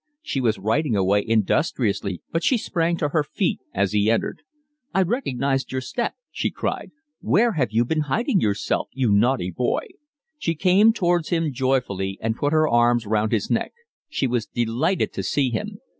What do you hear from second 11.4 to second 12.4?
joyfully and